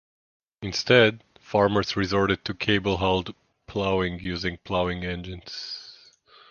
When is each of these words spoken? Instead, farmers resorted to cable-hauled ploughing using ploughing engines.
Instead, 0.63 1.23
farmers 1.39 1.95
resorted 1.95 2.43
to 2.43 2.55
cable-hauled 2.55 3.35
ploughing 3.67 4.19
using 4.19 4.57
ploughing 4.63 5.05
engines. 5.05 6.17